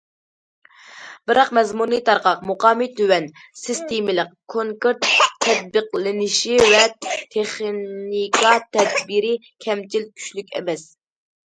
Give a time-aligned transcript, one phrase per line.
[1.31, 3.27] بىراق مەزمۇنى تارقاق، مۇقامى تۆۋەن،
[3.65, 5.11] سىستېمىلىق، كونكرېت
[5.47, 9.37] تەتبىقلىنىشى ۋە تېخنىكا تەدبىرى
[9.69, 10.91] كەمچىل، كۈچلۈك ئەمەس.